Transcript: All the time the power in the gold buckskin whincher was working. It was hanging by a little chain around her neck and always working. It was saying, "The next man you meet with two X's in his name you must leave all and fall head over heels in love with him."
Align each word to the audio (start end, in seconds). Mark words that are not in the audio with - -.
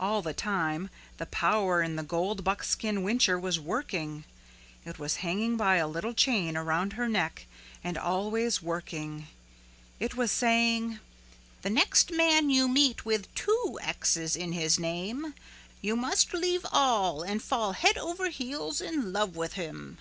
All 0.00 0.20
the 0.20 0.34
time 0.34 0.90
the 1.18 1.26
power 1.26 1.80
in 1.80 1.94
the 1.94 2.02
gold 2.02 2.42
buckskin 2.42 3.04
whincher 3.04 3.38
was 3.38 3.60
working. 3.60 4.24
It 4.84 4.98
was 4.98 5.18
hanging 5.22 5.56
by 5.56 5.76
a 5.76 5.86
little 5.86 6.12
chain 6.12 6.56
around 6.56 6.94
her 6.94 7.06
neck 7.06 7.46
and 7.84 7.96
always 7.96 8.60
working. 8.60 9.28
It 10.00 10.16
was 10.16 10.32
saying, 10.32 10.98
"The 11.62 11.70
next 11.70 12.10
man 12.10 12.50
you 12.50 12.66
meet 12.66 13.04
with 13.04 13.32
two 13.36 13.78
X's 13.80 14.34
in 14.34 14.50
his 14.50 14.76
name 14.76 15.34
you 15.80 15.94
must 15.94 16.34
leave 16.34 16.66
all 16.72 17.22
and 17.22 17.40
fall 17.40 17.70
head 17.70 17.96
over 17.96 18.28
heels 18.28 18.80
in 18.80 19.12
love 19.12 19.36
with 19.36 19.52
him." 19.52 19.98